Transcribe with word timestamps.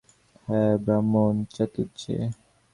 হাঁ, 0.47 0.73
ব্রাহ্মণ, 0.77 1.33
চাটুজ্জে। 1.53 2.17